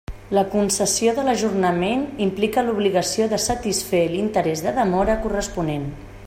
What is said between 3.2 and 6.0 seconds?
de satisfer l'interès de demora corresponent.